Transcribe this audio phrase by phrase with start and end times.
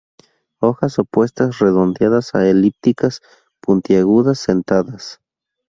[0.59, 3.21] Hojas opuestas, redondeadas a elípticas,
[3.61, 5.19] puntiagudas, sentadas.